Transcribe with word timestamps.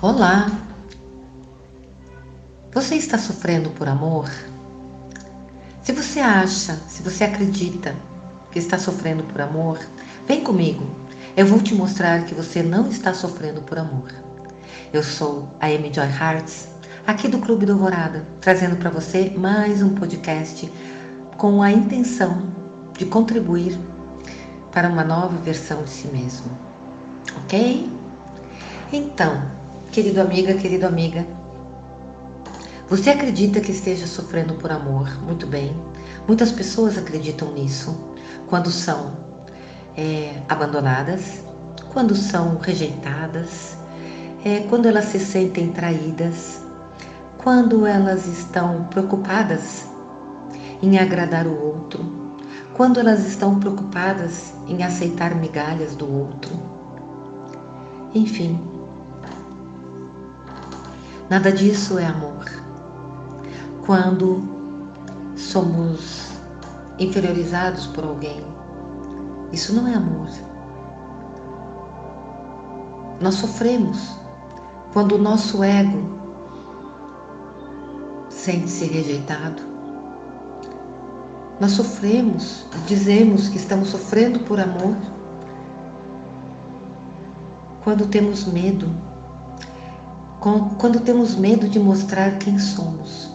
Olá! 0.00 0.48
Você 2.72 2.94
está 2.94 3.18
sofrendo 3.18 3.70
por 3.70 3.88
amor? 3.88 4.30
Se 5.82 5.90
você 5.90 6.20
acha, 6.20 6.76
se 6.86 7.02
você 7.02 7.24
acredita 7.24 7.96
que 8.52 8.60
está 8.60 8.78
sofrendo 8.78 9.24
por 9.24 9.40
amor, 9.40 9.80
vem 10.28 10.44
comigo. 10.44 10.88
Eu 11.36 11.46
vou 11.46 11.58
te 11.58 11.74
mostrar 11.74 12.22
que 12.26 12.32
você 12.32 12.62
não 12.62 12.86
está 12.86 13.12
sofrendo 13.12 13.60
por 13.62 13.76
amor. 13.76 14.08
Eu 14.92 15.02
sou 15.02 15.48
a 15.58 15.66
Amy 15.66 15.92
Joy 15.92 16.06
Hearts, 16.06 16.68
aqui 17.04 17.26
do 17.26 17.40
Clube 17.40 17.66
do 17.66 17.72
Alvorada, 17.72 18.24
trazendo 18.40 18.76
para 18.76 18.90
você 18.90 19.30
mais 19.36 19.82
um 19.82 19.96
podcast 19.96 20.72
com 21.36 21.60
a 21.60 21.72
intenção 21.72 22.52
de 22.96 23.04
contribuir 23.04 23.76
para 24.70 24.88
uma 24.88 25.02
nova 25.02 25.36
versão 25.38 25.82
de 25.82 25.90
si 25.90 26.06
mesmo. 26.06 26.52
Ok? 27.42 27.90
Então, 28.92 29.57
Querido 29.92 30.20
amiga, 30.20 30.52
querido 30.54 30.86
amiga, 30.86 31.26
você 32.88 33.10
acredita 33.10 33.58
que 33.60 33.72
esteja 33.72 34.06
sofrendo 34.06 34.54
por 34.54 34.70
amor? 34.70 35.10
Muito 35.22 35.46
bem. 35.46 35.74
Muitas 36.26 36.52
pessoas 36.52 36.98
acreditam 36.98 37.52
nisso 37.52 37.96
quando 38.46 38.70
são 38.70 39.16
é, 39.96 40.42
abandonadas, 40.46 41.42
quando 41.90 42.14
são 42.14 42.58
rejeitadas, 42.58 43.78
é, 44.44 44.60
quando 44.68 44.86
elas 44.86 45.06
se 45.06 45.18
sentem 45.18 45.72
traídas, 45.72 46.62
quando 47.38 47.86
elas 47.86 48.26
estão 48.26 48.84
preocupadas 48.90 49.86
em 50.82 50.98
agradar 50.98 51.46
o 51.46 51.66
outro, 51.66 52.04
quando 52.74 53.00
elas 53.00 53.26
estão 53.26 53.58
preocupadas 53.58 54.52
em 54.66 54.82
aceitar 54.82 55.34
migalhas 55.34 55.96
do 55.96 56.06
outro. 56.12 56.52
Enfim, 58.14 58.67
Nada 61.30 61.52
disso 61.52 61.98
é 61.98 62.06
amor. 62.06 62.44
Quando 63.84 64.42
somos 65.36 66.30
inferiorizados 66.98 67.86
por 67.88 68.04
alguém, 68.04 68.46
isso 69.52 69.74
não 69.74 69.86
é 69.86 69.94
amor. 69.94 70.28
Nós 73.20 73.34
sofremos 73.34 74.16
quando 74.92 75.16
o 75.16 75.18
nosso 75.18 75.62
ego 75.62 76.18
sente-se 78.30 78.86
rejeitado. 78.86 79.62
Nós 81.60 81.72
sofremos, 81.72 82.64
dizemos 82.86 83.48
que 83.48 83.58
estamos 83.58 83.88
sofrendo 83.88 84.40
por 84.40 84.58
amor 84.58 84.96
quando 87.82 88.06
temos 88.06 88.46
medo 88.46 89.07
quando 90.40 91.00
temos 91.00 91.34
medo 91.34 91.68
de 91.68 91.78
mostrar 91.78 92.38
quem 92.38 92.58
somos 92.58 93.30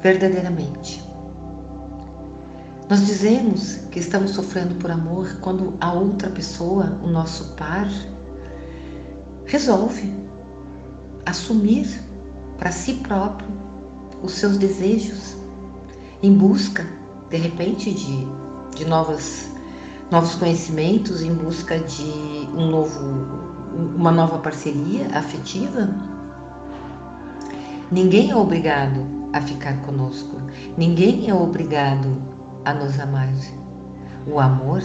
verdadeiramente. 0.00 1.04
Nós 2.88 3.04
dizemos 3.04 3.78
que 3.90 3.98
estamos 3.98 4.30
sofrendo 4.30 4.76
por 4.76 4.90
amor 4.90 5.38
quando 5.40 5.74
a 5.80 5.92
outra 5.92 6.30
pessoa, 6.30 6.98
o 7.02 7.08
nosso 7.08 7.54
par, 7.56 7.88
resolve 9.44 10.14
assumir 11.26 11.88
para 12.56 12.70
si 12.70 12.94
próprio 12.94 13.48
os 14.22 14.32
seus 14.32 14.56
desejos 14.56 15.36
em 16.22 16.32
busca, 16.32 16.86
de 17.28 17.36
repente, 17.36 17.92
de, 17.92 18.26
de 18.76 18.84
novas, 18.86 19.50
novos 20.10 20.36
conhecimentos, 20.36 21.22
em 21.22 21.34
busca 21.34 21.78
de 21.80 22.48
um 22.54 22.70
novo, 22.70 23.00
uma 23.96 24.12
nova 24.12 24.38
parceria 24.38 25.06
afetiva 25.12 26.15
Ninguém 27.90 28.30
é 28.30 28.36
obrigado 28.36 29.06
a 29.32 29.40
ficar 29.40 29.80
conosco. 29.82 30.40
Ninguém 30.76 31.30
é 31.30 31.34
obrigado 31.34 32.20
a 32.64 32.74
nos 32.74 32.98
amar. 32.98 33.32
O 34.26 34.40
amor, 34.40 34.82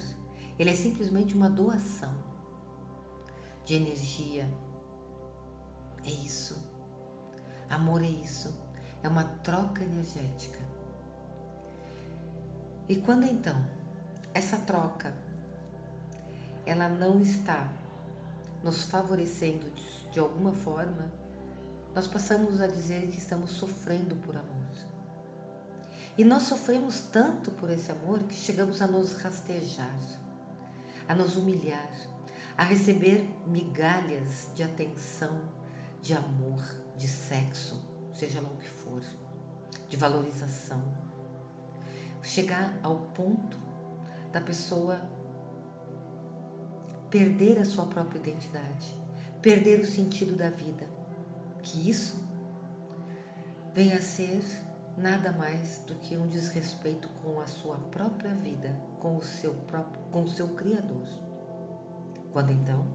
ele 0.59 0.69
é 0.69 0.75
simplesmente 0.75 1.33
uma 1.33 1.49
doação 1.49 2.23
de 3.65 3.73
energia. 3.73 4.47
É 6.05 6.09
isso. 6.11 6.71
Amor 7.69 8.03
é 8.03 8.07
isso. 8.07 8.61
É 9.01 9.07
uma 9.07 9.23
troca 9.23 9.83
energética. 9.83 10.59
E 12.87 12.97
quando 12.97 13.25
então 13.25 13.67
essa 14.33 14.57
troca 14.59 15.15
ela 16.65 16.87
não 16.87 17.19
está 17.19 17.71
nos 18.63 18.83
favorecendo 18.83 19.71
de, 19.71 20.09
de 20.11 20.19
alguma 20.19 20.53
forma, 20.53 21.20
nós 21.93 22.07
passamos 22.07 22.61
a 22.61 22.67
dizer 22.67 23.07
que 23.07 23.17
estamos 23.17 23.51
sofrendo 23.51 24.15
por 24.17 24.37
amor. 24.37 24.61
E 26.17 26.23
nós 26.23 26.43
sofremos 26.43 27.01
tanto 27.11 27.51
por 27.51 27.69
esse 27.69 27.91
amor 27.91 28.19
que 28.23 28.35
chegamos 28.35 28.81
a 28.81 28.87
nos 28.87 29.13
rastejar, 29.13 29.99
a 31.07 31.15
nos 31.15 31.35
humilhar, 31.35 31.91
a 32.57 32.63
receber 32.63 33.23
migalhas 33.45 34.49
de 34.55 34.63
atenção, 34.63 35.49
de 36.01 36.13
amor, 36.13 36.61
de 36.95 37.07
sexo, 37.07 37.85
seja 38.13 38.41
lá 38.41 38.49
o 38.49 38.57
que 38.57 38.67
for, 38.67 39.01
de 39.89 39.97
valorização. 39.97 40.83
Chegar 42.21 42.79
ao 42.83 43.07
ponto 43.07 43.57
da 44.31 44.39
pessoa 44.39 45.09
perder 47.09 47.59
a 47.59 47.65
sua 47.65 47.87
própria 47.87 48.19
identidade, 48.19 48.95
perder 49.41 49.81
o 49.81 49.85
sentido 49.85 50.37
da 50.37 50.49
vida 50.49 51.00
que 51.61 51.89
isso 51.89 52.23
venha 53.73 53.97
a 53.97 54.01
ser 54.01 54.43
nada 54.97 55.31
mais 55.31 55.79
do 55.85 55.95
que 55.95 56.17
um 56.17 56.27
desrespeito 56.27 57.07
com 57.21 57.39
a 57.39 57.47
sua 57.47 57.77
própria 57.77 58.33
vida, 58.33 58.79
com 58.99 59.17
o 59.17 59.23
seu 59.23 59.53
próprio, 59.53 60.01
com 60.11 60.23
o 60.23 60.29
seu 60.29 60.49
criador. 60.55 61.07
Quando 62.31 62.51
então 62.51 62.85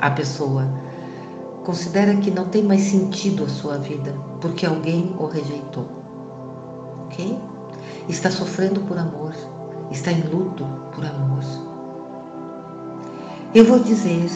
a 0.00 0.10
pessoa 0.10 0.68
considera 1.64 2.14
que 2.16 2.30
não 2.30 2.46
tem 2.46 2.62
mais 2.62 2.82
sentido 2.82 3.44
a 3.44 3.48
sua 3.48 3.78
vida 3.78 4.14
porque 4.40 4.66
alguém 4.66 5.14
o 5.18 5.26
rejeitou. 5.26 5.88
OK? 7.04 7.38
Está 8.08 8.30
sofrendo 8.30 8.80
por 8.82 8.98
amor, 8.98 9.32
está 9.90 10.12
em 10.12 10.22
luto 10.22 10.64
por 10.94 11.04
amor. 11.04 11.42
Eu 13.54 13.64
vou 13.64 13.78
dizer 13.78 14.30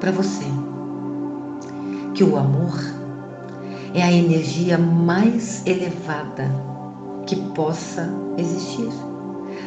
para 0.00 0.10
você 0.10 0.44
que 2.14 2.22
o 2.22 2.36
amor 2.36 2.78
é 3.92 4.02
a 4.02 4.12
energia 4.12 4.78
mais 4.78 5.66
elevada 5.66 6.48
que 7.26 7.34
possa 7.50 8.08
existir. 8.38 8.88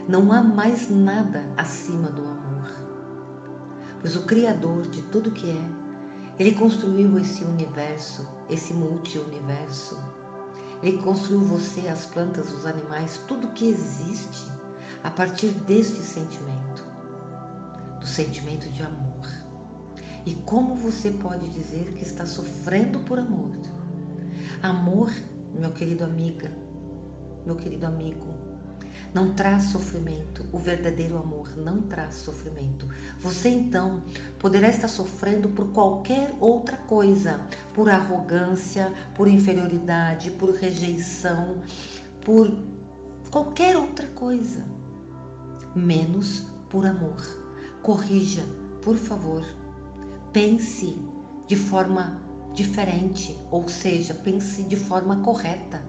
Não 0.08 0.32
há 0.32 0.42
mais 0.42 0.90
nada 0.90 1.44
acima 1.58 2.10
do 2.10 2.22
amor. 2.22 2.72
Pois 4.00 4.16
o 4.16 4.24
Criador 4.24 4.88
de 4.88 5.02
tudo 5.04 5.32
que 5.32 5.50
é, 5.50 5.70
ele 6.40 6.54
construiu 6.54 7.18
esse 7.20 7.44
universo, 7.44 8.26
esse 8.50 8.74
multi-universo. 8.74 10.00
Ele 10.82 11.00
construiu 11.00 11.42
você, 11.42 11.88
as 11.90 12.06
plantas, 12.06 12.54
os 12.54 12.66
animais, 12.66 13.20
tudo 13.28 13.50
que 13.50 13.68
existe 13.68 14.50
a 15.04 15.12
partir 15.12 15.50
deste 15.50 16.00
sentimento, 16.00 16.86
do 18.00 18.06
sentimento 18.06 18.70
de 18.70 18.84
amor. 18.84 19.48
E 20.28 20.36
como 20.46 20.76
você 20.76 21.10
pode 21.12 21.48
dizer 21.48 21.94
que 21.94 22.04
está 22.04 22.26
sofrendo 22.26 23.00
por 23.00 23.18
amor? 23.18 23.54
Amor, 24.62 25.10
meu 25.58 25.72
querido 25.72 26.04
amiga, 26.04 26.52
meu 27.46 27.56
querido 27.56 27.86
amigo, 27.86 28.36
não 29.14 29.34
traz 29.36 29.72
sofrimento. 29.72 30.46
O 30.52 30.58
verdadeiro 30.58 31.18
amor 31.18 31.56
não 31.56 31.84
traz 31.84 32.16
sofrimento. 32.16 32.90
Você 33.22 33.48
então 33.48 34.04
poderá 34.38 34.68
estar 34.68 34.90
sofrendo 34.90 35.48
por 35.48 35.72
qualquer 35.72 36.36
outra 36.42 36.76
coisa, 36.76 37.48
por 37.74 37.90
arrogância, 37.90 38.94
por 39.16 39.30
inferioridade, 39.30 40.32
por 40.32 40.54
rejeição, 40.56 41.62
por 42.20 42.54
qualquer 43.32 43.78
outra 43.78 44.08
coisa, 44.08 44.66
menos 45.74 46.48
por 46.70 46.86
amor. 46.86 47.24
Corrija, 47.82 48.44
por 48.82 48.98
favor 48.98 49.46
pense 50.32 51.00
de 51.48 51.56
forma 51.56 52.22
diferente, 52.54 53.38
ou 53.52 53.68
seja, 53.70 54.14
pense 54.14 54.64
de 54.64 54.76
forma 54.76 55.18
correta. 55.18 55.82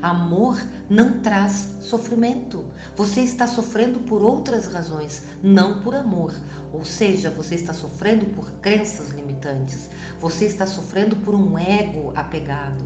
Amor 0.00 0.62
não 0.88 1.20
traz 1.22 1.78
sofrimento. 1.80 2.66
Você 2.96 3.22
está 3.22 3.46
sofrendo 3.46 4.00
por 4.00 4.22
outras 4.22 4.66
razões, 4.66 5.24
não 5.42 5.80
por 5.80 5.94
amor. 5.94 6.34
Ou 6.72 6.84
seja, 6.84 7.30
você 7.30 7.54
está 7.54 7.72
sofrendo 7.72 8.26
por 8.34 8.50
crenças 8.60 9.10
limitantes. 9.10 9.88
Você 10.20 10.46
está 10.46 10.66
sofrendo 10.66 11.16
por 11.16 11.34
um 11.34 11.58
ego 11.58 12.12
apegado. 12.14 12.84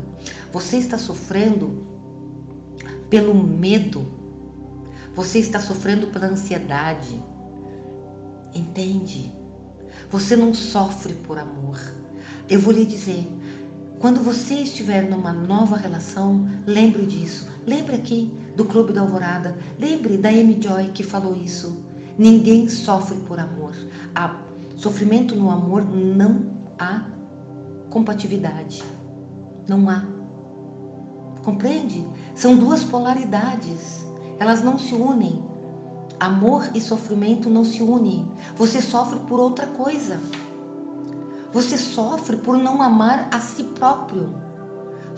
Você 0.53 0.77
está 0.77 0.97
sofrendo 0.97 1.87
pelo 3.11 3.35
medo. 3.35 4.07
Você 5.15 5.39
está 5.39 5.61
sofrendo 5.61 6.09
pela 6.09 6.27
ansiedade. 6.27 7.21
Entende? 8.55 9.33
Você 10.11 10.37
não 10.37 10.55
sofre 10.55 11.15
por 11.15 11.39
amor. 11.39 11.79
eu 12.49 12.61
vou 12.61 12.73
lhe 12.73 12.85
dizer, 12.85 13.27
quando 13.99 14.21
você 14.23 14.55
estiver 14.55 15.11
numa 15.11 15.33
nova 15.33 15.77
relação, 15.77 16.47
lembre 16.67 17.05
disso. 17.05 17.49
Lembre 17.67 17.97
aqui 17.97 18.33
do 18.57 18.65
Clube 18.65 18.93
da 18.93 19.01
Alvorada. 19.01 19.59
Lembre 19.79 20.17
da 20.17 20.29
Amy 20.29 20.59
Joy 20.63 20.89
que 20.95 21.03
falou 21.03 21.35
isso. 21.35 21.85
Ninguém 22.17 22.69
sofre 22.69 23.19
por 23.21 23.41
amor. 23.41 23.75
Há 24.15 24.41
sofrimento 24.77 25.35
no 25.35 25.51
amor 25.51 25.85
não 25.85 26.47
há 26.79 27.07
compatibilidade. 27.91 28.85
Não 29.69 29.91
há. 29.91 30.05
Compreende? 31.43 32.07
São 32.37 32.57
duas 32.57 32.85
polaridades. 32.85 34.07
Elas 34.39 34.63
não 34.63 34.79
se 34.79 34.95
unem. 34.95 35.43
Amor 36.21 36.71
e 36.75 36.81
sofrimento 36.81 37.49
não 37.49 37.65
se 37.65 37.83
unem. 37.83 38.33
Você 38.57 38.83
sofre 38.83 39.21
por 39.21 39.39
outra 39.39 39.67
coisa. 39.67 40.21
Você 41.53 41.79
sofre 41.79 42.39
por 42.39 42.59
não 42.59 42.83
amar 42.83 43.29
a 43.33 43.41
si 43.41 43.63
próprio. 43.63 44.35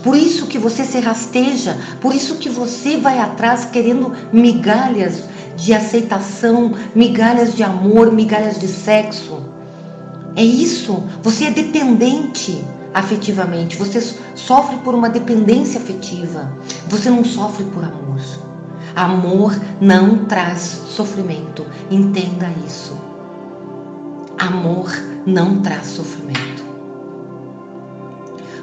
Por 0.03 0.15
isso 0.15 0.47
que 0.47 0.57
você 0.57 0.83
se 0.83 0.99
rasteja, 0.99 1.77
por 1.99 2.13
isso 2.13 2.35
que 2.35 2.49
você 2.49 2.97
vai 2.97 3.19
atrás 3.19 3.65
querendo 3.65 4.13
migalhas 4.31 5.23
de 5.55 5.73
aceitação, 5.73 6.73
migalhas 6.95 7.55
de 7.55 7.63
amor, 7.63 8.11
migalhas 8.11 8.59
de 8.59 8.67
sexo. 8.67 9.39
É 10.35 10.43
isso, 10.43 11.03
você 11.21 11.45
é 11.45 11.51
dependente 11.51 12.63
afetivamente, 12.93 13.77
você 13.77 14.01
sofre 14.35 14.77
por 14.77 14.95
uma 14.95 15.09
dependência 15.09 15.79
afetiva. 15.79 16.51
Você 16.87 17.09
não 17.09 17.23
sofre 17.23 17.63
por 17.65 17.83
amor. 17.83 18.19
Amor 18.95 19.59
não 19.79 20.25
traz 20.25 20.61
sofrimento, 20.89 21.65
entenda 21.89 22.49
isso. 22.65 22.97
Amor 24.37 24.91
não 25.25 25.61
traz 25.61 25.87
sofrimento. 25.87 26.41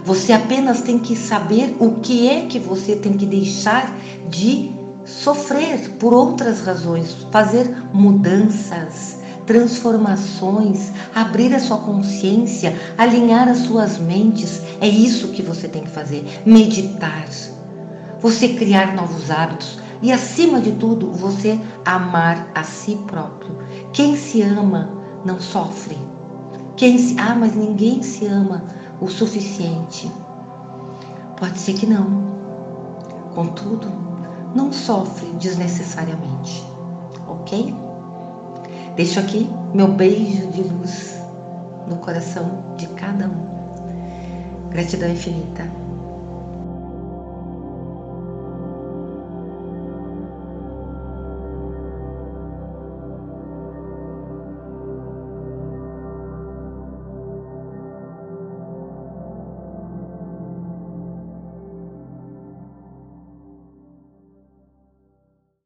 Você 0.04 0.32
apenas 0.32 0.80
tem 0.82 0.98
que 0.98 1.14
saber 1.14 1.76
o 1.78 1.96
que 2.00 2.28
é 2.28 2.46
que 2.46 2.58
você 2.58 2.96
tem 2.96 3.14
que 3.14 3.26
deixar 3.26 3.94
de 4.28 4.70
sofrer 5.04 5.90
por 5.98 6.12
outras 6.12 6.60
razões, 6.60 7.26
fazer 7.30 7.74
mudanças, 7.92 9.18
transformações, 9.46 10.92
abrir 11.14 11.54
a 11.54 11.60
sua 11.60 11.78
consciência, 11.78 12.78
alinhar 12.98 13.48
as 13.48 13.58
suas 13.58 13.98
mentes. 13.98 14.60
É 14.80 14.86
isso 14.86 15.28
que 15.28 15.42
você 15.42 15.66
tem 15.66 15.84
que 15.84 15.90
fazer. 15.90 16.42
Meditar. 16.44 17.26
Você 18.20 18.48
criar 18.48 18.94
novos 18.94 19.30
hábitos 19.30 19.78
e, 20.00 20.12
acima 20.12 20.60
de 20.60 20.72
tudo, 20.72 21.10
você 21.10 21.60
amar 21.84 22.48
a 22.54 22.62
si 22.62 22.96
próprio. 23.06 23.56
Quem 23.92 24.16
se 24.16 24.42
ama 24.42 24.88
não 25.24 25.40
sofre. 25.40 25.96
Quem 26.76 26.96
se, 26.98 27.18
ah, 27.18 27.34
mas 27.34 27.54
ninguém 27.56 28.02
se 28.02 28.26
ama 28.26 28.62
o 29.00 29.08
suficiente. 29.08 30.10
Pode 31.36 31.58
ser 31.58 31.74
que 31.74 31.86
não. 31.86 32.28
Contudo, 33.34 33.86
não 34.54 34.72
sofre 34.72 35.26
desnecessariamente. 35.40 36.64
Ok? 37.26 37.74
Deixo 38.96 39.18
aqui 39.20 39.50
meu 39.74 39.88
beijo 39.88 40.46
de 40.48 40.62
luz 40.62 41.16
no 41.88 41.96
coração 41.96 42.74
de 42.76 42.86
cada 42.88 43.26
um. 43.26 44.70
Gratidão 44.70 45.10
infinita. 45.10 45.87